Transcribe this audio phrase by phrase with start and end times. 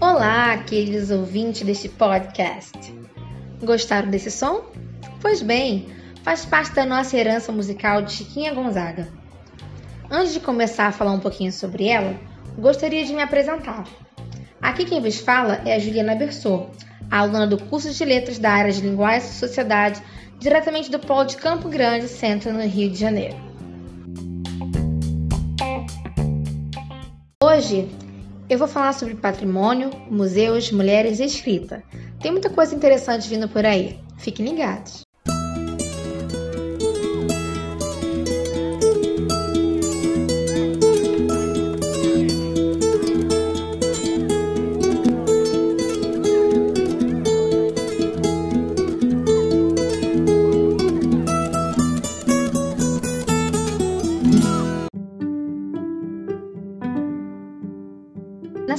[0.00, 2.72] Olá, aqueles ouvintes deste podcast.
[3.62, 4.64] Gostaram desse som?
[5.20, 5.86] Pois bem,
[6.22, 9.08] faz parte da nossa herança musical de Chiquinha Gonzaga.
[10.10, 12.14] Antes de começar a falar um pouquinho sobre ela,
[12.58, 13.84] gostaria de me apresentar.
[14.62, 16.70] Aqui quem vos fala é a Juliana Bersot,
[17.10, 20.00] aluna do curso de Letras da área de Linguagem e Sociedade,
[20.38, 23.36] diretamente do Polo de Campo Grande, Centro, no Rio de Janeiro.
[27.42, 27.88] Hoje
[28.48, 31.82] eu vou falar sobre patrimônio, museus, mulheres e escrita.
[32.20, 33.98] Tem muita coisa interessante vindo por aí.
[34.16, 35.02] Fiquem ligados!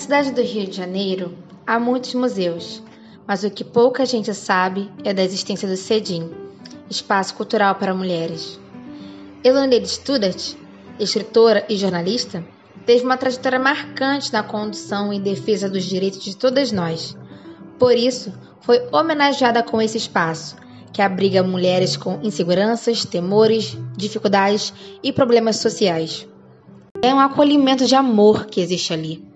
[0.03, 1.33] Cidade do Rio de Janeiro,
[1.65, 2.83] há muitos museus,
[3.25, 6.29] mas o que pouca gente sabe é da existência do CEDIM,
[6.89, 8.59] Espaço Cultural para Mulheres.
[9.45, 10.55] Elaine Studart,
[10.99, 12.43] escritora e jornalista,
[12.85, 17.17] teve uma trajetória marcante na condução e defesa dos direitos de todas nós.
[17.79, 20.57] Por isso, foi homenageada com esse espaço,
[20.91, 26.27] que abriga mulheres com inseguranças, temores, dificuldades e problemas sociais.
[27.01, 29.32] É um acolhimento de amor que existe ali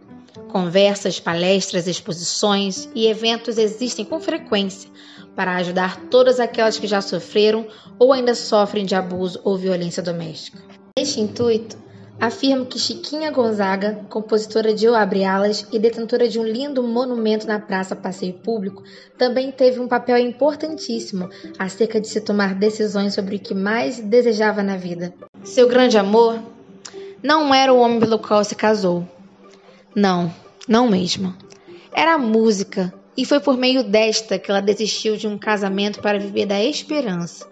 [0.49, 4.89] Conversas, palestras, exposições e eventos existem com frequência
[5.35, 7.67] para ajudar todas aquelas que já sofreram
[7.99, 10.57] ou ainda sofrem de abuso ou violência doméstica.
[10.97, 11.77] Neste intuito,
[12.19, 17.45] afirmo que Chiquinha Gonzaga, compositora de O Abre Alas e detentora de um lindo monumento
[17.45, 18.83] na Praça Passeio Público,
[19.17, 21.29] também teve um papel importantíssimo
[21.59, 25.13] acerca de se tomar decisões sobre o que mais desejava na vida.
[25.43, 26.39] Seu grande amor
[27.21, 29.07] não era o homem pelo qual se casou,
[29.97, 30.31] não,
[30.67, 31.33] não mesmo.
[31.91, 36.19] Era a música, e foi por meio desta que ela desistiu de um casamento para
[36.19, 37.49] viver da esperança,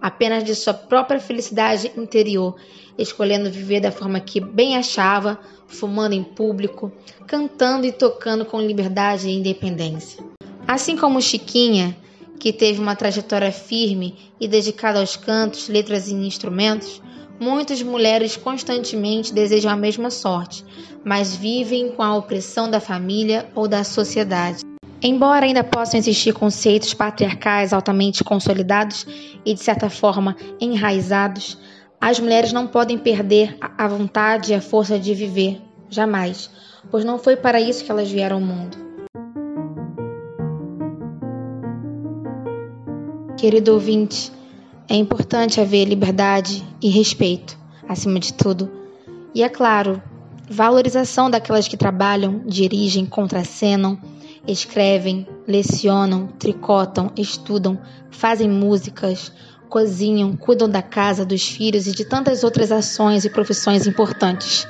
[0.00, 2.54] apenas de sua própria felicidade interior,
[2.96, 6.92] escolhendo viver da forma que bem achava, fumando em público,
[7.26, 10.22] cantando e tocando com liberdade e independência.
[10.68, 11.96] Assim como Chiquinha,
[12.38, 17.02] que teve uma trajetória firme e dedicada aos cantos, letras e instrumentos,
[17.40, 20.64] Muitas mulheres constantemente desejam a mesma sorte,
[21.04, 24.64] mas vivem com a opressão da família ou da sociedade.
[25.00, 29.06] Embora ainda possam existir conceitos patriarcais altamente consolidados
[29.44, 31.56] e, de certa forma, enraizados,
[32.00, 36.50] as mulheres não podem perder a vontade e a força de viver, jamais,
[36.90, 38.76] pois não foi para isso que elas vieram ao mundo.
[43.36, 44.32] Querido ouvinte,
[44.88, 48.70] é importante haver liberdade e respeito, acima de tudo.
[49.34, 50.02] E é claro,
[50.48, 53.98] valorização daquelas que trabalham, dirigem, contracenam,
[54.46, 57.78] escrevem, lecionam, tricotam, estudam,
[58.10, 59.30] fazem músicas,
[59.68, 64.66] cozinham, cuidam da casa, dos filhos e de tantas outras ações e profissões importantes.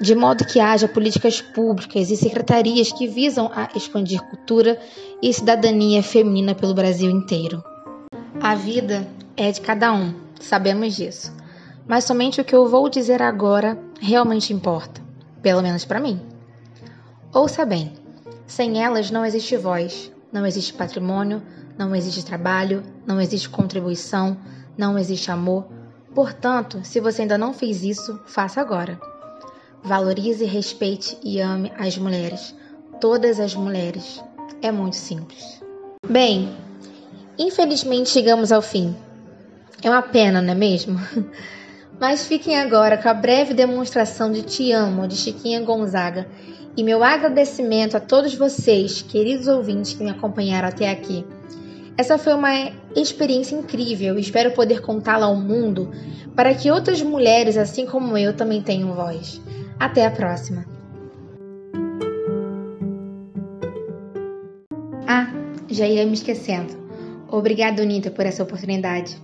[0.00, 4.80] De modo que haja políticas públicas e secretarias que visam a expandir cultura
[5.20, 7.62] e cidadania feminina pelo Brasil inteiro.
[8.40, 9.06] A vida
[9.36, 11.34] é de cada um, sabemos disso.
[11.86, 15.02] Mas somente o que eu vou dizer agora realmente importa,
[15.42, 16.20] pelo menos para mim.
[17.32, 17.92] Ouça bem:
[18.46, 21.42] sem elas não existe voz, não existe patrimônio,
[21.76, 24.36] não existe trabalho, não existe contribuição,
[24.76, 25.66] não existe amor.
[26.14, 29.00] Portanto, se você ainda não fez isso, faça agora.
[29.82, 32.54] Valorize, respeite e ame as mulheres,
[33.00, 34.22] todas as mulheres.
[34.62, 35.60] É muito simples.
[36.08, 36.56] Bem,
[37.38, 38.96] Infelizmente chegamos ao fim.
[39.80, 40.98] É uma pena, não é mesmo?
[42.00, 46.26] Mas fiquem agora com a breve demonstração de Te Amo de Chiquinha Gonzaga
[46.76, 51.24] e meu agradecimento a todos vocês, queridos ouvintes que me acompanharam até aqui.
[51.96, 55.92] Essa foi uma experiência incrível e espero poder contá-la ao mundo
[56.34, 59.40] para que outras mulheres, assim como eu, também tenham voz.
[59.78, 60.64] Até a próxima!
[65.06, 65.32] Ah,
[65.68, 66.87] já ia me esquecendo.
[67.30, 69.16] Obrigada, Unita, por essa oportunidade.